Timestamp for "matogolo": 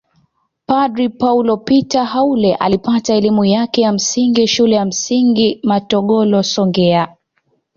5.63-6.43